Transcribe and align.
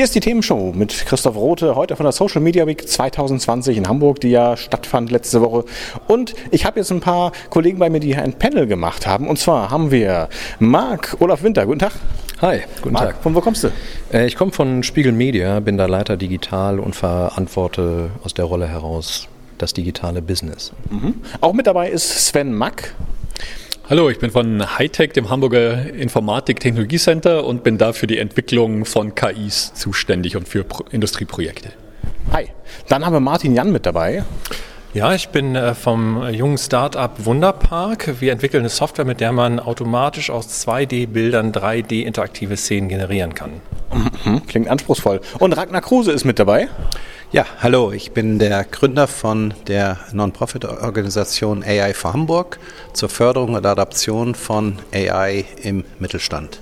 Hier 0.00 0.04
ist 0.06 0.14
die 0.14 0.20
Themenshow 0.20 0.72
mit 0.74 1.04
Christoph 1.04 1.36
Rote, 1.36 1.74
heute 1.76 1.94
von 1.94 2.04
der 2.04 2.12
Social 2.12 2.40
Media 2.40 2.66
Week 2.66 2.88
2020 2.88 3.76
in 3.76 3.86
Hamburg, 3.86 4.18
die 4.18 4.30
ja 4.30 4.56
stattfand 4.56 5.10
letzte 5.10 5.42
Woche. 5.42 5.66
Und 6.08 6.34
ich 6.50 6.64
habe 6.64 6.80
jetzt 6.80 6.90
ein 6.90 7.00
paar 7.00 7.32
Kollegen 7.50 7.78
bei 7.78 7.90
mir, 7.90 8.00
die 8.00 8.14
hier 8.14 8.22
ein 8.22 8.32
Panel 8.32 8.66
gemacht 8.66 9.06
haben. 9.06 9.28
Und 9.28 9.38
zwar 9.38 9.70
haben 9.70 9.90
wir 9.90 10.30
Marc 10.58 11.18
Olaf 11.20 11.42
Winter. 11.42 11.66
Guten 11.66 11.80
Tag. 11.80 11.92
Hi, 12.40 12.60
guten 12.80 12.94
Marc, 12.94 13.04
Tag. 13.08 13.22
Von 13.22 13.34
wo 13.34 13.42
kommst 13.42 13.64
du? 13.64 13.68
Äh, 14.10 14.26
ich 14.26 14.36
komme 14.36 14.52
von 14.52 14.82
Spiegel 14.84 15.12
Media, 15.12 15.60
bin 15.60 15.76
da 15.76 15.84
Leiter 15.84 16.16
digital 16.16 16.80
und 16.80 16.96
verantworte 16.96 18.08
aus 18.24 18.32
der 18.32 18.46
Rolle 18.46 18.68
heraus 18.68 19.28
das 19.58 19.74
digitale 19.74 20.22
Business. 20.22 20.72
Mhm. 20.88 21.16
Auch 21.42 21.52
mit 21.52 21.66
dabei 21.66 21.90
ist 21.90 22.08
Sven 22.08 22.54
Mack. 22.54 22.94
Hallo, 23.88 24.08
ich 24.08 24.20
bin 24.20 24.30
von 24.30 24.78
Hightech, 24.78 25.12
dem 25.12 25.30
Hamburger 25.30 25.92
Informatik-Technologiecenter 25.92 27.44
und 27.44 27.64
bin 27.64 27.76
da 27.76 27.92
für 27.92 28.06
die 28.06 28.18
Entwicklung 28.18 28.84
von 28.84 29.14
KIs 29.16 29.74
zuständig 29.74 30.36
und 30.36 30.48
für 30.48 30.62
Pro 30.62 30.84
Industrieprojekte. 30.90 31.72
Hi. 32.32 32.50
Dann 32.88 33.04
haben 33.04 33.12
wir 33.12 33.20
Martin 33.20 33.54
Jan 33.54 33.72
mit 33.72 33.86
dabei. 33.86 34.24
Ja, 34.92 35.14
ich 35.14 35.28
bin 35.28 35.54
äh, 35.54 35.74
vom 35.74 36.28
jungen 36.30 36.58
Startup 36.58 37.12
Wunderpark. 37.24 38.20
Wir 38.20 38.32
entwickeln 38.32 38.62
eine 38.62 38.68
Software, 38.68 39.04
mit 39.04 39.20
der 39.20 39.30
man 39.30 39.60
automatisch 39.60 40.30
aus 40.30 40.66
2D-Bildern 40.66 41.52
3D-interaktive 41.52 42.56
Szenen 42.56 42.88
generieren 42.88 43.34
kann. 43.34 43.60
Mhm. 44.24 44.46
Klingt 44.46 44.68
anspruchsvoll. 44.68 45.20
Und 45.38 45.52
Ragnar 45.52 45.80
Kruse 45.80 46.10
ist 46.10 46.24
mit 46.24 46.38
dabei. 46.40 46.68
Ja, 47.32 47.46
hallo, 47.60 47.92
ich 47.92 48.10
bin 48.10 48.40
der 48.40 48.64
Gründer 48.64 49.06
von 49.06 49.54
der 49.68 49.98
Non-Profit-Organisation 50.12 51.62
AI 51.62 51.94
für 51.94 52.12
Hamburg 52.12 52.58
zur 52.92 53.08
Förderung 53.08 53.54
und 53.54 53.64
Adaption 53.64 54.34
von 54.34 54.80
AI 54.92 55.44
im 55.62 55.84
Mittelstand. 56.00 56.58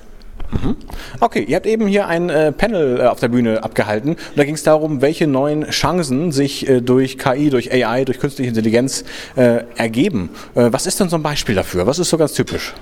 Mhm. 0.50 0.76
Okay, 1.20 1.42
ihr 1.44 1.56
habt 1.56 1.64
eben 1.64 1.86
hier 1.86 2.06
ein 2.06 2.28
äh, 2.28 2.52
Panel 2.52 3.00
äh, 3.00 3.06
auf 3.06 3.18
der 3.18 3.28
Bühne 3.28 3.62
abgehalten 3.62 4.10
und 4.10 4.36
da 4.36 4.44
ging 4.44 4.56
es 4.56 4.62
darum, 4.62 5.00
welche 5.00 5.26
neuen 5.26 5.70
Chancen 5.70 6.32
sich 6.32 6.68
äh, 6.68 6.82
durch 6.82 7.16
KI, 7.16 7.48
durch 7.48 7.72
AI, 7.72 8.04
durch 8.04 8.20
künstliche 8.20 8.50
Intelligenz 8.50 9.04
äh, 9.36 9.62
ergeben. 9.74 10.28
Äh, 10.54 10.68
was 10.70 10.84
ist 10.84 11.00
denn 11.00 11.08
so 11.08 11.16
ein 11.16 11.22
Beispiel 11.22 11.54
dafür? 11.54 11.86
Was 11.86 11.98
ist 11.98 12.10
so 12.10 12.18
ganz 12.18 12.34
typisch? 12.34 12.74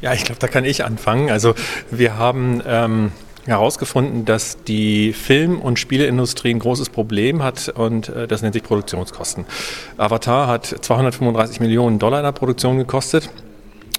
Ja, 0.00 0.14
ich 0.14 0.24
glaube, 0.24 0.38
da 0.38 0.48
kann 0.48 0.64
ich 0.64 0.82
anfangen. 0.82 1.30
Also 1.30 1.54
wir 1.90 2.16
haben 2.16 2.62
ähm, 2.66 3.12
herausgefunden, 3.46 4.24
dass 4.24 4.62
die 4.64 5.12
Film- 5.12 5.60
und 5.60 5.78
Spieleindustrie 5.78 6.50
ein 6.50 6.58
großes 6.58 6.90
Problem 6.90 7.42
hat 7.42 7.68
und 7.68 8.08
äh, 8.08 8.26
das 8.26 8.42
nennt 8.42 8.54
sich 8.54 8.62
Produktionskosten. 8.62 9.44
Avatar 9.96 10.48
hat 10.48 10.66
235 10.66 11.60
Millionen 11.60 11.98
Dollar 11.98 12.20
in 12.20 12.24
der 12.24 12.32
Produktion 12.32 12.78
gekostet. 12.78 13.30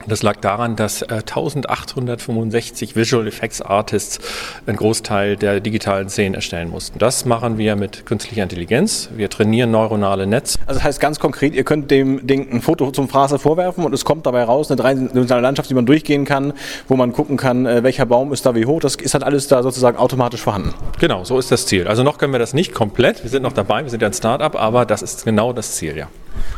Das 0.07 0.21
lag 0.21 0.35
daran, 0.37 0.75
dass 0.75 1.01
äh, 1.01 1.15
1865 1.15 2.95
Visual 2.95 3.27
Effects 3.27 3.61
Artists 3.61 4.19
einen 4.67 4.77
Großteil 4.77 5.35
der 5.35 5.59
digitalen 5.59 6.09
Szenen 6.09 6.35
erstellen 6.35 6.69
mussten. 6.69 6.99
Das 6.99 7.25
machen 7.25 7.57
wir 7.57 7.75
mit 7.75 8.05
künstlicher 8.05 8.43
Intelligenz. 8.43 9.09
Wir 9.15 9.29
trainieren 9.29 9.71
neuronale 9.71 10.27
Netze. 10.27 10.59
Also 10.67 10.79
das 10.79 10.83
heißt 10.83 10.99
ganz 10.99 11.19
konkret, 11.19 11.55
ihr 11.55 11.63
könnt 11.63 11.89
dem 11.89 12.27
Ding 12.27 12.51
ein 12.51 12.61
Foto 12.61 12.91
zum 12.91 13.09
Fraße 13.09 13.39
vorwerfen 13.39 13.83
und 13.83 13.93
es 13.93 14.05
kommt 14.05 14.27
dabei 14.27 14.43
raus 14.43 14.69
eine 14.69 14.75
dreidimensionale 14.79 15.41
Landschaft, 15.41 15.71
die 15.71 15.73
man 15.73 15.87
durchgehen 15.87 16.25
kann, 16.25 16.53
wo 16.87 16.95
man 16.95 17.11
gucken 17.11 17.37
kann, 17.37 17.65
äh, 17.65 17.81
welcher 17.81 18.05
Baum 18.05 18.31
ist 18.31 18.45
da 18.45 18.53
wie 18.53 18.65
hoch. 18.65 18.81
Das 18.81 18.95
ist 18.95 19.15
halt 19.15 19.23
alles 19.23 19.47
da 19.47 19.63
sozusagen 19.63 19.97
automatisch 19.97 20.41
vorhanden. 20.41 20.73
Genau, 20.99 21.23
so 21.23 21.39
ist 21.39 21.51
das 21.51 21.65
Ziel. 21.65 21.87
Also 21.87 22.03
noch 22.03 22.19
können 22.19 22.33
wir 22.33 22.39
das 22.39 22.53
nicht 22.53 22.73
komplett. 22.73 23.23
Wir 23.23 23.31
sind 23.31 23.41
noch 23.41 23.53
dabei, 23.53 23.83
wir 23.83 23.89
sind 23.89 24.03
ja 24.03 24.07
ein 24.07 24.13
Start-up, 24.13 24.55
aber 24.55 24.85
das 24.85 25.01
ist 25.01 25.25
genau 25.25 25.51
das 25.51 25.73
Ziel, 25.73 25.97
ja. 25.97 26.07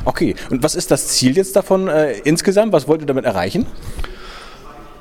Okay, 0.05 0.35
und 0.49 0.63
was 0.63 0.75
ist 0.75 0.91
das 0.91 1.07
Ziel 1.07 1.35
jetzt 1.35 1.55
davon 1.55 1.87
äh, 1.87 2.13
insgesamt? 2.19 2.73
Was 2.73 2.87
wollt 2.87 3.01
ihr 3.01 3.07
damit 3.07 3.25
erreichen? 3.25 3.65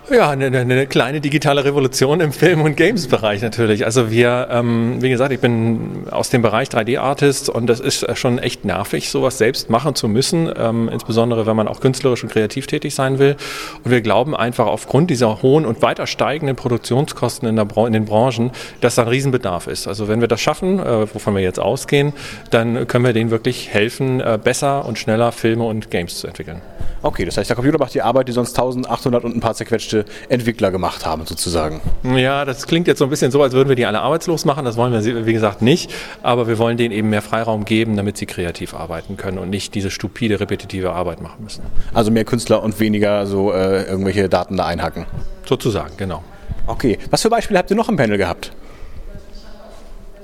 Ja, 0.09 0.31
eine, 0.31 0.57
eine, 0.57 0.87
kleine 0.87 1.21
digitale 1.21 1.65
Revolution 1.65 2.21
im 2.21 2.33
Film- 2.33 2.63
und 2.63 2.77
Games-Bereich 2.77 3.43
natürlich. 3.43 3.85
Also 3.85 4.09
wir, 4.09 4.47
ähm, 4.53 5.03
wie 5.03 5.11
gesagt, 5.11 5.33
ich 5.33 5.41
bin 5.41 6.05
aus 6.09 6.31
dem 6.31 6.43
Bereich 6.43 6.69
3D-Artist 6.69 7.49
und 7.49 7.67
das 7.67 7.81
ist 7.81 8.07
schon 8.17 8.39
echt 8.39 8.65
nervig, 8.65 9.11
sowas 9.11 9.37
selbst 9.37 9.69
machen 9.69 9.97
zu 9.97 10.07
müssen, 10.07 10.49
ähm, 10.57 10.89
insbesondere 10.93 11.47
wenn 11.47 11.57
man 11.57 11.67
auch 11.67 11.81
künstlerisch 11.81 12.23
und 12.23 12.31
kreativ 12.31 12.69
tätig 12.69 12.95
sein 12.95 13.19
will. 13.19 13.35
Und 13.83 13.91
wir 13.91 14.01
glauben 14.01 14.37
einfach 14.37 14.67
aufgrund 14.67 15.11
dieser 15.11 15.43
hohen 15.43 15.67
und 15.67 15.83
weiter 15.83 16.07
steigenden 16.07 16.55
Produktionskosten 16.55 17.49
in, 17.49 17.57
der 17.57 17.67
in 17.77 17.93
den 17.93 18.05
Branchen, 18.05 18.53
dass 18.81 18.95
da 18.95 19.03
ein 19.03 19.09
Riesenbedarf 19.09 19.67
ist. 19.67 19.89
Also 19.89 20.07
wenn 20.07 20.21
wir 20.21 20.29
das 20.29 20.41
schaffen, 20.41 20.79
äh, 20.79 21.13
wovon 21.13 21.35
wir 21.35 21.43
jetzt 21.43 21.59
ausgehen, 21.59 22.13
dann 22.51 22.87
können 22.87 23.05
wir 23.05 23.13
denen 23.13 23.33
wirklich 23.33 23.71
helfen, 23.71 24.21
äh, 24.21 24.39
besser 24.43 24.87
und 24.87 25.01
schneller 25.01 25.33
Filme 25.33 25.65
und 25.65 25.91
Games 25.91 26.19
zu 26.19 26.29
entwickeln. 26.29 26.63
Okay, 27.07 27.25
das 27.25 27.37
heißt, 27.37 27.49
der 27.49 27.55
Computer 27.55 27.79
macht 27.79 27.95
die 27.95 28.03
Arbeit, 28.03 28.27
die 28.27 28.33
sonst 28.33 28.59
1800 28.59 29.23
und 29.23 29.37
ein 29.37 29.39
paar 29.39 29.55
zerquetschte 29.55 30.05
Entwickler 30.29 30.73
gemacht 30.73 31.07
haben, 31.07 31.25
sozusagen. 31.25 31.81
Ja, 32.03 32.45
das 32.45 32.67
klingt 32.67 32.89
jetzt 32.89 32.99
so 32.99 33.05
ein 33.05 33.11
bisschen 33.11 33.31
so, 33.31 33.41
als 33.45 33.53
würden 33.53 33.69
wir 33.69 33.77
die 33.77 33.87
alle 33.87 34.01
arbeitslos 34.01 34.45
machen. 34.45 34.65
Das 34.65 34.77
wollen 34.77 34.93
wir, 34.93 35.25
wie 35.25 35.33
gesagt, 35.33 35.63
nicht. 35.63 35.93
Aber 36.25 36.49
wir 36.49 36.59
wollen 36.59 36.77
denen 36.77 36.93
eben 36.93 37.09
mehr 37.09 37.23
Freiraum 37.23 37.65
geben, 37.65 37.97
damit 37.97 38.17
sie 38.17 38.27
kreativ 38.27 38.75
arbeiten 38.75 39.17
können 39.17 39.39
und 39.39 39.51
nicht 39.51 39.77
diese 39.77 39.93
stupide, 39.93 40.41
repetitive 40.41 40.95
Arbeit 40.95 41.23
machen 41.23 41.45
müssen. 41.45 41.63
Also 41.95 42.11
mehr 42.11 42.25
Künstler 42.25 42.61
und 42.61 42.81
weniger 42.81 43.25
so 43.27 43.53
äh, 43.53 43.85
irgendwelche 43.85 44.29
Daten 44.29 44.57
da 44.57 44.67
einhacken. 44.67 45.07
Sozusagen, 45.45 45.97
genau. 45.97 46.25
Okay, 46.67 46.99
was 47.11 47.23
für 47.23 47.31
Beispiele 47.31 47.61
habt 47.61 47.71
ihr 47.71 47.77
noch 47.77 47.89
im 47.89 47.97
Panel 47.97 48.19
gehabt? 48.19 48.51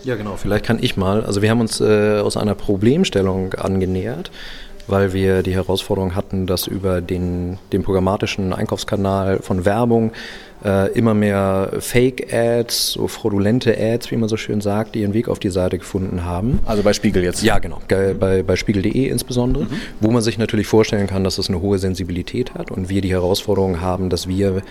Ja, 0.03 0.16
genau, 0.16 0.34
vielleicht 0.37 0.65
kann 0.65 0.78
ich 0.81 0.97
mal. 0.97 1.25
Also 1.25 1.42
wir 1.42 1.50
haben 1.50 1.60
uns 1.60 1.81
äh, 1.81 2.19
aus 2.19 2.37
einer 2.37 2.56
Problemstellung 2.56 3.54
angenähert, 3.54 4.32
weil 4.87 5.12
wir 5.12 5.43
die 5.43 5.54
Herausforderung 5.54 6.15
hatten, 6.15 6.47
dass 6.47 6.66
über 6.66 7.00
den, 7.00 7.59
den 7.72 7.82
programmatischen 7.82 8.53
Einkaufskanal 8.53 9.38
von 9.38 9.65
Werbung 9.65 10.12
äh, 10.65 10.93
immer 10.93 11.15
mehr 11.15 11.70
Fake-Ads, 11.78 12.92
so 12.92 13.09
fraudulente 13.09 13.76
Ads, 13.78 14.10
wie 14.10 14.16
man 14.16 14.28
so 14.28 14.37
schön 14.37 14.60
sagt, 14.60 14.97
ihren 14.97 15.15
Weg 15.15 15.28
auf 15.28 15.38
die 15.38 15.50
Seite 15.50 15.78
gefunden 15.78 16.25
haben. 16.25 16.60
Also 16.65 16.82
bei 16.82 16.92
Spiegel 16.92 17.22
jetzt? 17.22 17.42
Ja, 17.42 17.59
genau, 17.59 17.81
bei, 17.88 18.42
bei 18.42 18.56
Spiegel.de 18.56 19.09
insbesondere, 19.09 19.65
mhm. 19.65 19.81
wo 20.00 20.10
man 20.10 20.22
sich 20.22 20.38
natürlich 20.38 20.66
vorstellen 20.66 21.06
kann, 21.06 21.25
dass 21.25 21.38
es 21.38 21.48
eine 21.48 21.60
hohe 21.60 21.78
Sensibilität 21.78 22.54
hat 22.54 22.71
und 22.71 22.88
wir 22.88 23.00
die 23.00 23.10
Herausforderung 23.10 23.81
haben, 23.81 24.09
dass 24.09 24.28
wir 24.28 24.62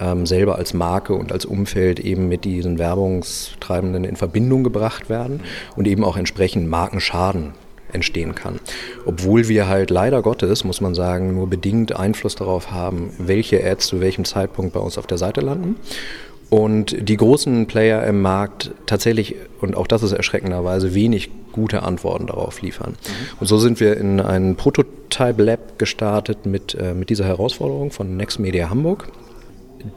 ähm, 0.00 0.26
selber 0.26 0.56
als 0.56 0.74
Marke 0.74 1.14
und 1.14 1.32
als 1.32 1.44
Umfeld 1.44 2.00
eben 2.00 2.28
mit 2.28 2.44
diesen 2.44 2.78
Werbungstreibenden 2.78 4.04
in 4.04 4.16
Verbindung 4.16 4.64
gebracht 4.64 5.08
werden 5.08 5.40
und 5.76 5.86
eben 5.86 6.04
auch 6.04 6.16
entsprechend 6.16 6.68
Markenschaden 6.68 7.52
entstehen 7.92 8.34
kann. 8.34 8.60
Obwohl 9.06 9.48
wir 9.48 9.68
halt 9.68 9.90
leider 9.90 10.22
Gottes, 10.22 10.64
muss 10.64 10.80
man 10.80 10.94
sagen, 10.94 11.34
nur 11.34 11.48
bedingt 11.48 11.96
Einfluss 11.96 12.34
darauf 12.34 12.70
haben, 12.70 13.10
welche 13.18 13.64
Ads 13.64 13.86
zu 13.86 14.00
welchem 14.00 14.24
Zeitpunkt 14.24 14.72
bei 14.72 14.80
uns 14.80 14.98
auf 14.98 15.06
der 15.06 15.18
Seite 15.18 15.40
landen. 15.40 15.76
Und 16.50 16.96
die 17.08 17.16
großen 17.16 17.66
Player 17.66 18.06
im 18.06 18.22
Markt 18.22 18.70
tatsächlich, 18.86 19.36
und 19.60 19.76
auch 19.76 19.86
das 19.86 20.02
ist 20.02 20.12
erschreckenderweise, 20.12 20.94
wenig 20.94 21.30
gute 21.52 21.82
Antworten 21.82 22.26
darauf 22.26 22.62
liefern. 22.62 22.92
Mhm. 22.92 23.12
Und 23.40 23.46
so 23.46 23.58
sind 23.58 23.80
wir 23.80 23.96
in 23.98 24.20
ein 24.20 24.56
Prototype 24.56 25.42
Lab 25.42 25.78
gestartet 25.78 26.46
mit, 26.46 26.74
äh, 26.74 26.94
mit 26.94 27.10
dieser 27.10 27.26
Herausforderung 27.26 27.90
von 27.90 28.16
Next 28.16 28.38
Media 28.38 28.70
Hamburg 28.70 29.08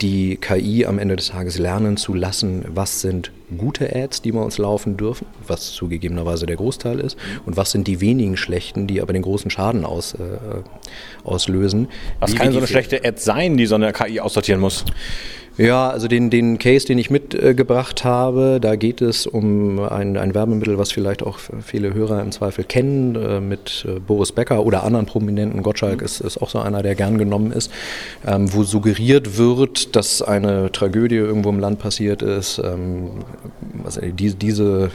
die 0.02 0.38
KI 0.38 0.86
am 0.86 1.00
Ende 1.00 1.16
des 1.16 1.30
Tages 1.30 1.58
lernen 1.58 1.98
zu 1.98 2.14
lassen, 2.14 2.66
was 2.68 3.02
sind 3.02 3.32
gute 3.58 3.96
Ads, 3.96 4.22
die 4.22 4.32
bei 4.32 4.40
uns 4.40 4.58
laufen 4.58 4.98
dürfen, 4.98 5.28
was 5.48 5.72
zugegebenerweise 5.72 6.46
der 6.46 6.56
Großteil 6.56 7.00
ist, 7.00 7.18
und 7.46 7.58
was 7.58 7.72
sind 7.72 7.88
die 7.88 8.02
wenigen 8.02 8.38
schlechten, 8.38 8.88
die 8.88 9.02
aber 9.02 9.14
den 9.14 9.22
großen 9.22 9.52
Schaden 9.52 9.86
aus, 9.86 10.14
äh, 10.14 10.18
auslösen. 11.24 11.88
Was 12.20 12.36
kann 12.36 12.52
so 12.52 12.58
eine 12.58 12.68
schlechte 12.68 13.04
Ad 13.04 13.20
sein, 13.20 13.58
die 13.58 13.66
so 13.66 13.76
eine 13.76 13.94
KI 13.94 14.20
aussortieren 14.20 14.62
muss? 14.62 14.86
Ja, 15.58 15.90
also 15.90 16.08
den, 16.08 16.30
den 16.30 16.60
Case, 16.60 16.88
den 16.88 16.98
ich 16.98 17.10
mitgebracht 17.10 18.06
habe, 18.06 18.60
da 18.62 18.78
geht 18.78 19.02
es 19.02 19.28
um 19.28 19.80
ein, 19.80 20.16
ein 20.16 20.34
Werbemittel, 20.34 20.78
was 20.78 20.92
vielleicht 20.92 21.24
auch 21.24 21.40
viele 21.62 21.94
Hörer 21.94 22.22
im 22.22 22.32
Zweifel 22.32 22.64
kennen, 22.64 23.16
äh, 23.16 23.42
mit 23.42 23.86
äh, 23.88 24.00
Boris 24.00 24.32
Becker 24.32 24.66
oder 24.66 24.84
anderen 24.84 25.06
Prominenten. 25.06 25.62
Gottschalk 25.62 26.00
mhm. 26.00 26.06
ist, 26.06 26.22
ist 26.22 26.42
auch 26.42 26.50
so 26.50 26.60
einer, 26.60 26.82
der 26.84 26.96
gern 26.96 27.18
genommen 27.18 27.52
ist, 27.52 27.70
ähm, 28.26 28.54
wo 28.54 28.64
suggeriert 28.64 29.38
wird, 29.38 29.96
dass 29.96 30.22
eine 30.22 30.72
Tragödie 30.72 31.18
irgendwo 31.18 31.50
im 31.50 31.60
Land 31.60 31.80
passiert 31.80 32.22
ist. 32.22 32.60
Ähm, 32.64 33.10
also 33.84 34.00
die, 34.02 34.34
diese 34.34 34.90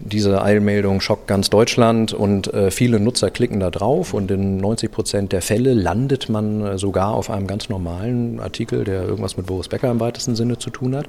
diese 0.00 0.42
Eilmeldung 0.42 1.00
schockt 1.00 1.26
ganz 1.26 1.50
Deutschland 1.50 2.12
und 2.12 2.52
äh, 2.54 2.70
viele 2.70 3.00
Nutzer 3.00 3.30
klicken 3.30 3.58
da 3.58 3.70
drauf 3.70 4.14
und 4.14 4.30
in 4.30 4.58
90 4.58 4.90
Prozent 4.90 5.32
der 5.32 5.42
Fälle 5.42 5.74
landet 5.74 6.28
man 6.28 6.64
äh, 6.64 6.78
sogar 6.78 7.14
auf 7.14 7.30
einem 7.30 7.46
ganz 7.46 7.68
normalen 7.68 8.38
Artikel, 8.38 8.84
der 8.84 9.02
irgendwas 9.02 9.36
mit 9.36 9.46
Boris 9.46 9.68
Becker 9.68 9.90
im 9.90 9.98
weitesten 9.98 10.36
Sinne 10.36 10.58
zu 10.58 10.70
tun 10.70 10.94
hat. 10.96 11.06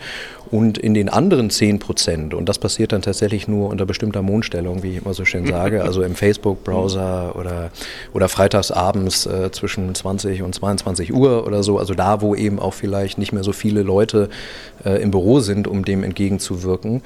Und 0.49 0.77
in 0.77 0.93
den 0.93 1.09
anderen 1.09 1.49
10 1.49 1.79
Prozent, 1.79 2.33
und 2.33 2.49
das 2.49 2.57
passiert 2.57 2.91
dann 2.91 3.01
tatsächlich 3.01 3.47
nur 3.47 3.69
unter 3.69 3.85
bestimmter 3.85 4.21
Mondstellung, 4.21 4.81
wie 4.81 4.91
ich 4.91 5.01
immer 5.03 5.13
so 5.13 5.23
schön 5.23 5.45
sage, 5.45 5.83
also 5.83 6.01
im 6.01 6.15
Facebook-Browser 6.15 7.35
oder, 7.35 7.69
oder 8.13 8.27
freitagsabends 8.27 9.27
äh, 9.27 9.51
zwischen 9.51 9.93
20 9.93 10.41
und 10.41 10.55
22 10.55 11.13
Uhr 11.13 11.45
oder 11.45 11.61
so, 11.61 11.77
also 11.77 11.93
da, 11.93 12.21
wo 12.21 12.33
eben 12.33 12.59
auch 12.59 12.73
vielleicht 12.73 13.17
nicht 13.17 13.33
mehr 13.33 13.43
so 13.43 13.51
viele 13.51 13.83
Leute 13.83 14.29
äh, 14.83 15.01
im 15.01 15.11
Büro 15.11 15.39
sind, 15.41 15.67
um 15.67 15.85
dem 15.85 16.03
entgegenzuwirken, 16.03 17.03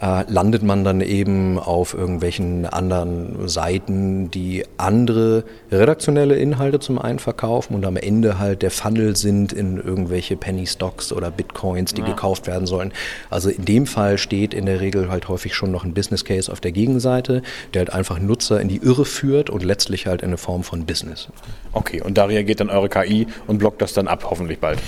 äh, 0.00 0.30
landet 0.30 0.62
man 0.62 0.84
dann 0.84 1.00
eben 1.00 1.58
auf 1.58 1.94
irgendwelchen 1.94 2.66
anderen 2.66 3.48
Seiten, 3.48 4.30
die 4.30 4.64
andere 4.76 5.44
redaktionelle 5.70 6.36
Inhalte 6.36 6.80
zum 6.80 6.98
einen 6.98 7.18
verkaufen 7.18 7.74
und 7.74 7.84
am 7.84 7.96
Ende 7.96 8.38
halt 8.38 8.62
der 8.62 8.70
Funnel 8.70 9.16
sind 9.16 9.52
in 9.52 9.78
irgendwelche 9.78 10.36
Penny 10.36 10.66
Stocks 10.66 11.12
oder 11.12 11.30
Bitcoins, 11.30 11.94
die 11.94 12.02
ja. 12.02 12.08
gekauft 12.08 12.46
werden 12.46 12.66
sollen. 12.66 12.92
Also 13.30 13.48
in 13.48 13.64
dem 13.64 13.86
Fall 13.86 14.18
steht 14.18 14.54
in 14.54 14.66
der 14.66 14.80
Regel 14.80 15.10
halt 15.10 15.28
häufig 15.28 15.54
schon 15.54 15.70
noch 15.70 15.84
ein 15.84 15.94
Business 15.94 16.24
Case 16.24 16.50
auf 16.50 16.60
der 16.60 16.72
Gegenseite, 16.72 17.42
der 17.74 17.80
halt 17.80 17.92
einfach 17.92 18.18
Nutzer 18.18 18.60
in 18.60 18.68
die 18.68 18.78
Irre 18.78 19.04
führt 19.04 19.50
und 19.50 19.64
letztlich 19.64 20.06
halt 20.06 20.22
in 20.22 20.28
eine 20.28 20.38
Form 20.38 20.62
von 20.62 20.84
Business. 20.84 21.28
Okay, 21.72 22.02
und 22.02 22.18
da 22.18 22.24
reagiert 22.24 22.60
dann 22.60 22.70
eure 22.70 22.88
KI 22.88 23.26
und 23.46 23.58
blockt 23.58 23.82
das 23.82 23.92
dann 23.92 24.08
ab, 24.08 24.26
hoffentlich 24.28 24.58
bald. 24.58 24.78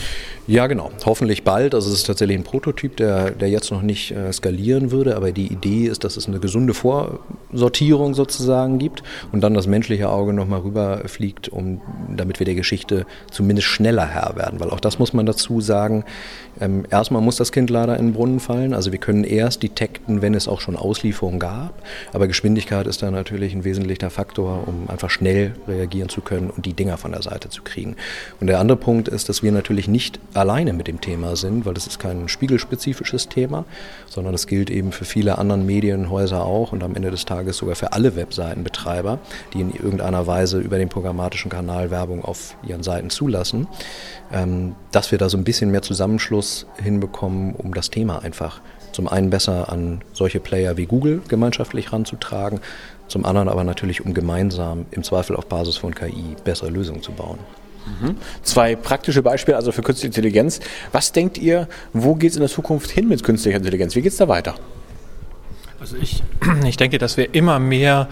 Ja, 0.48 0.66
genau. 0.66 0.90
Hoffentlich 1.04 1.44
bald. 1.44 1.74
Also 1.74 1.90
es 1.90 1.96
ist 1.96 2.06
tatsächlich 2.06 2.38
ein 2.38 2.42
Prototyp, 2.42 2.96
der, 2.96 3.32
der 3.32 3.50
jetzt 3.50 3.70
noch 3.70 3.82
nicht 3.82 4.12
äh, 4.12 4.32
skalieren 4.32 4.90
würde, 4.90 5.14
aber 5.14 5.30
die 5.30 5.52
Idee 5.52 5.84
ist, 5.84 6.04
dass 6.04 6.16
es 6.16 6.26
eine 6.26 6.38
gesunde 6.40 6.72
Vorsortierung 6.72 8.14
sozusagen 8.14 8.78
gibt 8.78 9.02
und 9.30 9.42
dann 9.42 9.52
das 9.52 9.66
menschliche 9.66 10.08
Auge 10.08 10.32
nochmal 10.32 10.60
rüberfliegt, 10.60 11.50
um, 11.50 11.82
damit 12.16 12.38
wir 12.38 12.46
der 12.46 12.54
Geschichte 12.54 13.04
zumindest 13.30 13.68
schneller 13.68 14.06
Herr 14.06 14.36
werden. 14.36 14.58
Weil 14.58 14.70
auch 14.70 14.80
das 14.80 14.98
muss 14.98 15.12
man 15.12 15.26
dazu 15.26 15.60
sagen. 15.60 16.06
Ähm, 16.60 16.86
erstmal 16.90 17.20
muss 17.20 17.36
das 17.36 17.52
Kind 17.52 17.68
leider 17.68 17.98
in 17.98 18.06
den 18.06 18.12
Brunnen 18.14 18.40
fallen. 18.40 18.72
Also 18.72 18.90
wir 18.90 18.98
können 18.98 19.24
erst 19.24 19.62
detekten, 19.62 20.22
wenn 20.22 20.32
es 20.32 20.48
auch 20.48 20.62
schon 20.62 20.76
Auslieferungen 20.76 21.38
gab. 21.38 21.82
Aber 22.14 22.26
Geschwindigkeit 22.26 22.86
ist 22.86 23.02
da 23.02 23.10
natürlich 23.10 23.54
ein 23.54 23.64
wesentlicher 23.64 24.08
Faktor, 24.08 24.66
um 24.66 24.88
einfach 24.88 25.10
schnell 25.10 25.52
reagieren 25.68 26.08
zu 26.08 26.22
können 26.22 26.48
und 26.48 26.64
die 26.64 26.72
Dinger 26.72 26.96
von 26.96 27.12
der 27.12 27.20
Seite 27.20 27.50
zu 27.50 27.62
kriegen. 27.62 27.96
Und 28.40 28.46
der 28.46 28.60
andere 28.60 28.78
Punkt 28.78 29.08
ist, 29.08 29.28
dass 29.28 29.42
wir 29.42 29.52
natürlich 29.52 29.88
nicht 29.88 30.18
alleine 30.38 30.72
mit 30.72 30.86
dem 30.86 31.00
Thema 31.00 31.36
sind, 31.36 31.66
weil 31.66 31.74
das 31.74 31.86
ist 31.86 31.98
kein 31.98 32.28
spiegelspezifisches 32.28 33.28
Thema, 33.28 33.64
sondern 34.08 34.34
es 34.34 34.46
gilt 34.46 34.70
eben 34.70 34.92
für 34.92 35.04
viele 35.04 35.38
andere 35.38 35.58
Medienhäuser 35.58 36.44
auch 36.44 36.72
und 36.72 36.82
am 36.82 36.94
Ende 36.94 37.10
des 37.10 37.24
Tages 37.24 37.58
sogar 37.58 37.76
für 37.76 37.92
alle 37.92 38.16
Webseitenbetreiber, 38.16 39.18
die 39.52 39.60
in 39.60 39.74
irgendeiner 39.74 40.26
Weise 40.26 40.58
über 40.58 40.78
den 40.78 40.88
programmatischen 40.88 41.50
Kanal 41.50 41.90
Werbung 41.90 42.24
auf 42.24 42.56
ihren 42.66 42.82
Seiten 42.82 43.10
zulassen, 43.10 43.66
ähm, 44.32 44.74
dass 44.92 45.10
wir 45.10 45.18
da 45.18 45.28
so 45.28 45.36
ein 45.36 45.44
bisschen 45.44 45.70
mehr 45.70 45.82
Zusammenschluss 45.82 46.66
hinbekommen, 46.82 47.54
um 47.54 47.74
das 47.74 47.90
Thema 47.90 48.22
einfach 48.22 48.60
zum 48.92 49.08
einen 49.08 49.30
besser 49.30 49.70
an 49.70 50.02
solche 50.12 50.40
Player 50.40 50.76
wie 50.76 50.86
Google 50.86 51.22
gemeinschaftlich 51.28 51.92
ranzutragen, 51.92 52.60
zum 53.06 53.24
anderen 53.24 53.48
aber 53.48 53.64
natürlich, 53.64 54.04
um 54.04 54.12
gemeinsam 54.12 54.86
im 54.90 55.02
Zweifel 55.02 55.36
auf 55.36 55.46
Basis 55.46 55.76
von 55.76 55.94
KI 55.94 56.36
bessere 56.44 56.70
Lösungen 56.70 57.02
zu 57.02 57.12
bauen. 57.12 57.38
Mhm. 58.00 58.16
Zwei 58.42 58.76
praktische 58.76 59.22
Beispiele 59.22 59.56
also 59.56 59.72
für 59.72 59.82
künstliche 59.82 60.08
Intelligenz. 60.08 60.60
Was 60.92 61.12
denkt 61.12 61.38
ihr, 61.38 61.68
wo 61.92 62.14
geht 62.14 62.30
es 62.30 62.36
in 62.36 62.40
der 62.40 62.50
Zukunft 62.50 62.90
hin 62.90 63.08
mit 63.08 63.22
künstlicher 63.22 63.58
Intelligenz? 63.58 63.94
Wie 63.94 64.02
geht 64.02 64.12
es 64.12 64.18
da 64.18 64.28
weiter? 64.28 64.54
Also 65.80 65.96
ich, 65.96 66.22
ich 66.64 66.76
denke, 66.76 66.98
dass 66.98 67.16
wir 67.16 67.34
immer 67.34 67.58
mehr 67.58 68.08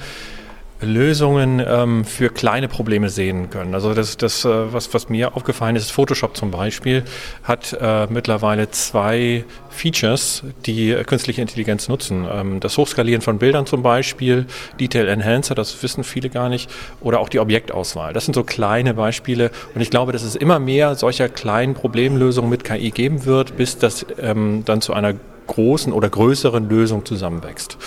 Lösungen 0.81 1.62
ähm, 1.67 2.05
für 2.05 2.28
kleine 2.28 2.69
Probleme 2.69 3.08
sehen 3.08 3.49
können. 3.49 3.75
Also 3.75 3.94
das, 3.94 4.17
das 4.17 4.44
äh, 4.44 4.73
was, 4.73 4.93
was 4.93 5.08
mir 5.08 5.34
aufgefallen 5.34 5.75
ist, 5.76 5.90
Photoshop 5.90 6.37
zum 6.37 6.50
Beispiel 6.50 7.05
hat 7.43 7.76
äh, 7.81 8.06
mittlerweile 8.08 8.70
zwei 8.70 9.44
Features, 9.70 10.43
die 10.67 10.90
äh, 10.90 11.05
künstliche 11.05 11.40
Intelligenz 11.40 11.88
nutzen. 11.88 12.26
Ähm, 12.31 12.61
das 12.61 12.76
Hochskalieren 12.76 13.23
von 13.23 13.38
Bildern 13.38 13.64
zum 13.64 13.82
Beispiel, 13.82 14.46
Detail 14.78 15.08
Enhancer, 15.08 15.55
das 15.55 15.82
wissen 15.82 16.05
viele 16.05 16.28
gar 16.28 16.49
nicht, 16.49 16.70
oder 17.00 17.20
auch 17.20 17.31
die 17.31 17.40
Objektauswahl. 17.40 18.12
Das 18.12 18.26
sind 18.26 18.34
so 18.34 18.44
kleine 18.44 18.94
Beispiele 18.94 19.50
und 19.75 19.81
ich 19.81 19.90
glaube, 19.90 20.12
dass 20.12 20.23
es 20.23 20.37
immer 20.37 20.58
mehr 20.58 20.94
solcher 20.94 21.31
kleinen 21.31 21.75
Problemlösungen 21.75 22.50
mit 22.50 22.64
KI 22.64 22.90
geben 22.90 23.25
wird, 23.25 23.56
bis 23.56 23.78
das 23.78 24.05
ähm, 24.20 24.62
dann 24.67 24.82
zu 24.82 24.93
einer 24.93 25.14
großen 25.46 25.93
oder 25.93 26.11
größeren 26.11 26.69
Lösung 26.69 27.05
zusammenwächst. 27.05 27.78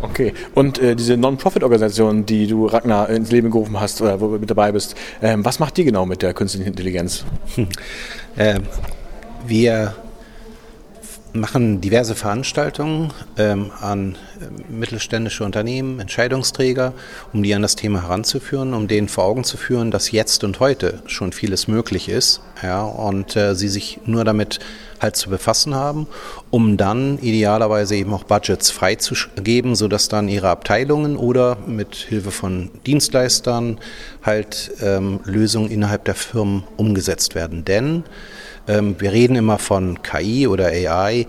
Okay, 0.00 0.32
und 0.54 0.78
äh, 0.78 0.94
diese 0.94 1.16
Non-Profit-Organisation, 1.16 2.24
die 2.24 2.46
du, 2.46 2.66
Ragnar, 2.66 3.08
ins 3.10 3.32
Leben 3.32 3.50
gerufen 3.50 3.80
hast 3.80 4.00
oder 4.00 4.20
wo 4.20 4.28
du 4.28 4.38
mit 4.38 4.48
dabei 4.48 4.70
bist, 4.72 4.94
ähm, 5.22 5.44
was 5.44 5.58
macht 5.58 5.76
die 5.76 5.84
genau 5.84 6.06
mit 6.06 6.22
der 6.22 6.34
künstlichen 6.34 6.68
Intelligenz? 6.68 7.24
Hm. 7.56 7.68
Äh, 8.36 8.60
wir 9.46 9.94
machen 11.32 11.80
diverse 11.80 12.14
Veranstaltungen 12.14 13.12
ähm, 13.36 13.70
an 13.80 14.16
äh, 14.40 14.72
mittelständische 14.72 15.44
Unternehmen, 15.44 16.00
Entscheidungsträger, 16.00 16.92
um 17.32 17.42
die 17.42 17.54
an 17.54 17.62
das 17.62 17.76
Thema 17.76 18.02
heranzuführen, 18.02 18.74
um 18.74 18.88
denen 18.88 19.08
vor 19.08 19.24
Augen 19.24 19.44
zu 19.44 19.56
führen, 19.56 19.90
dass 19.90 20.10
jetzt 20.10 20.44
und 20.44 20.60
heute 20.60 21.02
schon 21.06 21.32
vieles 21.32 21.68
möglich 21.68 22.08
ist 22.08 22.40
ja, 22.62 22.82
und 22.82 23.36
äh, 23.36 23.54
sie 23.54 23.68
sich 23.68 24.00
nur 24.06 24.24
damit 24.24 24.58
halt 25.00 25.16
zu 25.16 25.30
befassen 25.30 25.74
haben, 25.74 26.06
um 26.50 26.76
dann 26.76 27.18
idealerweise 27.18 27.94
eben 27.96 28.12
auch 28.12 28.24
Budgets 28.24 28.70
freizugeben, 28.70 29.76
sodass 29.76 30.08
dann 30.08 30.28
ihre 30.28 30.48
Abteilungen 30.48 31.16
oder 31.16 31.56
mit 31.66 31.94
Hilfe 31.94 32.30
von 32.30 32.70
Dienstleistern 32.86 33.78
halt 34.22 34.72
ähm, 34.80 35.20
Lösungen 35.24 35.70
innerhalb 35.70 36.04
der 36.04 36.14
Firmen 36.14 36.64
umgesetzt 36.76 37.34
werden. 37.34 37.64
Denn 37.64 38.04
ähm, 38.68 38.96
wir 38.98 39.12
reden 39.12 39.36
immer 39.36 39.58
von 39.58 40.02
KI 40.02 40.46
oder 40.46 40.66
AI. 40.66 41.26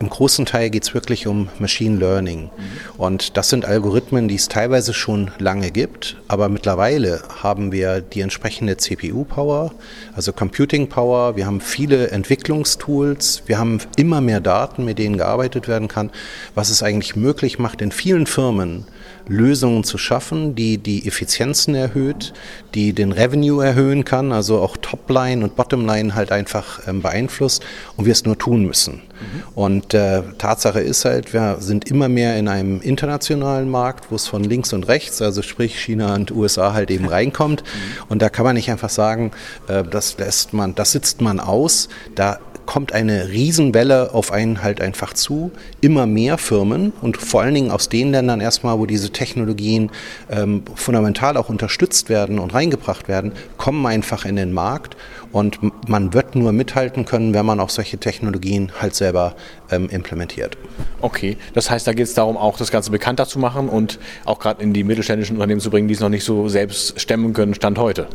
Im 0.00 0.10
großen 0.10 0.46
Teil 0.46 0.68
geht 0.70 0.82
es 0.82 0.94
wirklich 0.94 1.28
um 1.28 1.48
Machine 1.60 1.96
Learning. 1.96 2.50
Und 2.98 3.36
das 3.36 3.50
sind 3.50 3.64
Algorithmen, 3.64 4.26
die 4.26 4.34
es 4.34 4.48
teilweise 4.48 4.92
schon 4.92 5.30
lange 5.38 5.70
gibt, 5.70 6.16
aber 6.26 6.48
mittlerweile 6.48 7.22
haben 7.40 7.70
wir 7.70 8.00
die 8.00 8.20
entsprechende 8.20 8.76
CPU-Power, 8.76 9.72
also 10.16 10.32
Computing 10.32 10.88
Power, 10.88 11.36
wir 11.36 11.46
haben 11.46 11.60
viele 11.60 12.10
Entwicklungstools, 12.10 13.44
wir 13.46 13.60
haben 13.60 13.78
immer 13.96 14.20
mehr 14.20 14.40
Daten, 14.40 14.84
mit 14.84 14.98
denen 14.98 15.18
gearbeitet 15.18 15.68
werden 15.68 15.86
kann, 15.86 16.10
was 16.56 16.70
es 16.70 16.82
eigentlich 16.82 17.14
möglich 17.14 17.60
macht, 17.60 17.80
in 17.80 17.92
vielen 17.92 18.26
Firmen 18.26 18.86
Lösungen 19.28 19.84
zu 19.84 19.98
schaffen, 19.98 20.54
die 20.54 20.78
die 20.78 21.06
Effizienzen 21.06 21.74
erhöht, 21.74 22.32
die 22.74 22.92
den 22.92 23.12
Revenue 23.12 23.64
erhöhen 23.64 24.04
kann, 24.04 24.32
also 24.32 24.60
auch 24.60 24.76
Topline 24.76 25.44
und 25.44 25.56
Bottomline 25.56 26.14
halt 26.14 26.32
einfach 26.32 26.86
ähm, 26.86 27.02
beeinflusst 27.02 27.62
und 27.96 28.06
wir 28.06 28.12
es 28.12 28.24
nur 28.24 28.38
tun 28.38 28.64
müssen. 28.64 28.94
Mhm. 28.94 29.42
Und 29.54 29.94
äh, 29.94 30.22
Tatsache 30.38 30.80
ist 30.80 31.04
halt, 31.04 31.32
wir 31.32 31.58
sind 31.60 31.90
immer 31.90 32.08
mehr 32.08 32.36
in 32.38 32.48
einem 32.48 32.80
internationalen 32.80 33.68
Markt, 33.68 34.10
wo 34.10 34.16
es 34.16 34.26
von 34.26 34.44
links 34.44 34.72
und 34.72 34.88
rechts, 34.88 35.22
also 35.22 35.42
sprich 35.42 35.78
China 35.78 36.14
und 36.14 36.30
USA 36.30 36.72
halt 36.72 36.90
eben 36.90 37.06
reinkommt. 37.08 37.62
Mhm. 37.62 38.02
Und 38.08 38.22
da 38.22 38.28
kann 38.28 38.44
man 38.44 38.56
nicht 38.56 38.70
einfach 38.70 38.90
sagen, 38.90 39.32
äh, 39.68 39.84
das 39.84 40.18
lässt 40.18 40.52
man, 40.52 40.74
das 40.74 40.92
sitzt 40.92 41.20
man 41.20 41.40
aus. 41.40 41.88
Da 42.14 42.38
kommt 42.72 42.94
eine 42.94 43.28
Riesenwelle 43.28 44.14
auf 44.14 44.32
einen 44.32 44.62
halt 44.62 44.80
einfach 44.80 45.12
zu. 45.12 45.50
Immer 45.82 46.06
mehr 46.06 46.38
Firmen 46.38 46.94
und 47.02 47.18
vor 47.18 47.42
allen 47.42 47.52
Dingen 47.52 47.70
aus 47.70 47.90
den 47.90 48.12
Ländern 48.12 48.40
erstmal, 48.40 48.78
wo 48.78 48.86
diese 48.86 49.10
Technologien 49.10 49.90
ähm, 50.30 50.62
fundamental 50.74 51.36
auch 51.36 51.50
unterstützt 51.50 52.08
werden 52.08 52.38
und 52.38 52.54
reingebracht 52.54 53.08
werden, 53.08 53.32
kommen 53.58 53.84
einfach 53.84 54.24
in 54.24 54.36
den 54.36 54.54
Markt 54.54 54.96
und 55.32 55.58
man 55.86 56.14
wird 56.14 56.34
nur 56.34 56.52
mithalten 56.52 57.04
können, 57.04 57.34
wenn 57.34 57.44
man 57.44 57.60
auch 57.60 57.68
solche 57.68 57.98
Technologien 57.98 58.72
halt 58.80 58.94
selber 58.94 59.34
ähm, 59.70 59.90
implementiert. 59.90 60.56
Okay, 61.02 61.36
das 61.52 61.70
heißt, 61.70 61.86
da 61.86 61.92
geht 61.92 62.06
es 62.06 62.14
darum, 62.14 62.38
auch 62.38 62.56
das 62.56 62.70
Ganze 62.70 62.90
bekannter 62.90 63.26
zu 63.26 63.38
machen 63.38 63.68
und 63.68 63.98
auch 64.24 64.38
gerade 64.38 64.62
in 64.62 64.72
die 64.72 64.82
mittelständischen 64.82 65.36
Unternehmen 65.36 65.60
zu 65.60 65.68
bringen, 65.68 65.88
die 65.88 65.94
es 65.94 66.00
noch 66.00 66.08
nicht 66.08 66.24
so 66.24 66.48
selbst 66.48 66.98
stemmen 66.98 67.34
können, 67.34 67.52
Stand 67.52 67.78
heute. 67.78 68.06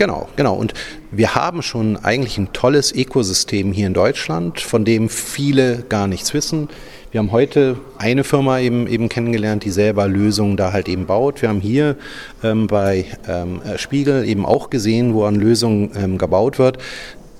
Genau, 0.00 0.30
genau. 0.34 0.54
Und 0.54 0.72
wir 1.10 1.34
haben 1.34 1.60
schon 1.60 1.98
eigentlich 1.98 2.38
ein 2.38 2.54
tolles 2.54 2.90
Ökosystem 2.90 3.70
hier 3.70 3.86
in 3.86 3.92
Deutschland, 3.92 4.58
von 4.58 4.86
dem 4.86 5.10
viele 5.10 5.84
gar 5.90 6.06
nichts 6.06 6.32
wissen. 6.32 6.70
Wir 7.10 7.18
haben 7.18 7.32
heute 7.32 7.76
eine 7.98 8.24
Firma 8.24 8.60
eben, 8.60 8.86
eben 8.86 9.10
kennengelernt, 9.10 9.62
die 9.62 9.70
selber 9.70 10.08
Lösungen 10.08 10.56
da 10.56 10.72
halt 10.72 10.88
eben 10.88 11.04
baut. 11.04 11.42
Wir 11.42 11.50
haben 11.50 11.60
hier 11.60 11.96
ähm, 12.42 12.66
bei 12.66 13.04
ähm, 13.28 13.60
Spiegel 13.76 14.26
eben 14.26 14.46
auch 14.46 14.70
gesehen, 14.70 15.12
wo 15.12 15.24
an 15.24 15.34
Lösungen 15.34 15.90
ähm, 15.94 16.16
gebaut 16.16 16.58
wird 16.58 16.78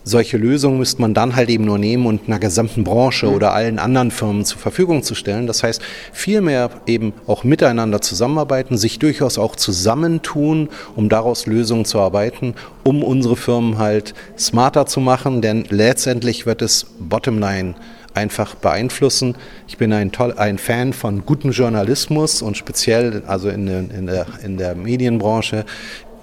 solche 0.04 0.36
Lösungen 0.36 0.78
müsste 0.78 1.00
man 1.00 1.14
dann 1.14 1.36
halt 1.36 1.48
eben 1.48 1.64
nur 1.64 1.78
nehmen 1.78 2.06
und 2.06 2.22
einer 2.26 2.38
gesamten 2.38 2.84
Branche 2.84 3.26
mhm. 3.26 3.34
oder 3.34 3.52
allen 3.52 3.78
anderen 3.78 4.10
Firmen 4.10 4.44
zur 4.44 4.58
Verfügung 4.58 5.02
zu 5.02 5.14
stellen. 5.14 5.46
Das 5.46 5.62
heißt, 5.62 5.82
vielmehr 6.12 6.70
eben 6.86 7.12
auch 7.26 7.44
miteinander 7.44 8.00
zusammenarbeiten, 8.00 8.78
sich 8.78 8.98
durchaus 8.98 9.38
auch 9.38 9.56
zusammentun, 9.56 10.68
um 10.96 11.08
daraus 11.08 11.46
Lösungen 11.46 11.84
zu 11.84 11.98
arbeiten, 11.98 12.54
um 12.84 13.02
unsere 13.02 13.36
Firmen 13.36 13.78
halt 13.78 14.14
smarter 14.38 14.86
zu 14.86 15.00
machen, 15.00 15.42
denn 15.42 15.64
letztendlich 15.68 16.46
wird 16.46 16.62
es 16.62 16.86
Bottomline 16.98 17.74
einfach 18.14 18.54
beeinflussen. 18.54 19.36
Ich 19.68 19.78
bin 19.78 19.92
ein, 19.92 20.12
toll, 20.12 20.34
ein 20.36 20.58
Fan 20.58 20.92
von 20.92 21.24
gutem 21.24 21.52
Journalismus 21.52 22.42
und 22.42 22.56
speziell 22.56 23.22
also 23.26 23.48
in, 23.48 23.68
in, 23.68 24.06
der, 24.06 24.26
in 24.42 24.56
der 24.56 24.74
Medienbranche 24.74 25.64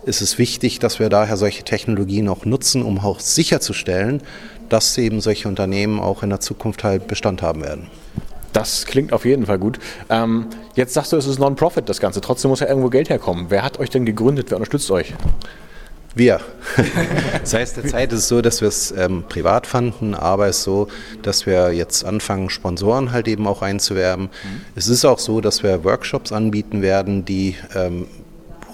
ist 0.08 0.22
es 0.22 0.38
wichtig, 0.38 0.80
dass 0.80 1.00
wir 1.00 1.10
daher 1.10 1.38
solche 1.38 1.64
Technologien 1.64 2.30
auch 2.30 2.46
nutzen, 2.46 2.82
um 2.82 3.00
auch 3.00 3.20
sicherzustellen, 3.20 4.22
dass 4.70 4.98
eben 4.98 5.22
solche 5.22 5.48
Unternehmen 5.48 6.00
auch 6.00 6.24
in 6.24 6.30
der 6.30 6.40
Zukunft 6.40 6.84
halt 6.84 7.08
Bestand 7.08 7.42
haben 7.42 7.62
werden. 7.64 7.88
Das 8.54 8.86
klingt 8.86 9.14
auf 9.14 9.26
jeden 9.26 9.46
Fall 9.46 9.60
gut. 9.60 9.78
Ähm, 10.10 10.48
jetzt 10.76 10.94
sagst 10.94 11.12
du, 11.12 11.18
es 11.18 11.28
ist 11.28 11.38
Non-Profit, 11.38 11.88
das 11.90 12.00
Ganze. 12.00 12.22
Trotzdem 12.22 12.50
muss 12.50 12.62
ja 12.62 12.68
irgendwo 12.68 12.90
Geld 12.90 13.10
herkommen. 13.10 13.48
Wer 13.50 13.64
hat 13.64 13.80
euch 13.80 13.90
denn 13.90 14.06
gegründet? 14.06 14.50
Wer 14.50 14.58
unterstützt 14.58 14.90
euch? 14.90 15.14
Wir. 16.16 16.40
das 17.42 17.54
heißt, 17.54 17.78
derzeit 17.78 18.12
ist 18.12 18.20
es 18.20 18.28
so, 18.30 18.42
dass 18.42 18.62
wir 18.62 18.70
es 18.70 18.92
ähm, 18.92 19.26
privat 19.30 19.68
fanden, 19.68 20.16
aber 20.16 20.48
es 20.48 20.58
ist 20.58 20.64
so, 20.64 20.88
dass 21.22 21.46
wir 21.46 21.72
jetzt 21.74 22.04
anfangen, 22.04 22.50
Sponsoren 22.50 23.12
halt 23.12 23.28
eben 23.28 23.46
auch 23.46 23.62
einzuwerben. 23.62 24.26
Mhm. 24.26 24.62
Es 24.76 24.88
ist 24.88 25.06
auch 25.06 25.20
so, 25.20 25.42
dass 25.42 25.62
wir 25.62 25.84
Workshops 25.84 26.32
anbieten 26.32 26.82
werden, 26.82 27.26
die 27.26 27.56
ähm, 27.76 28.08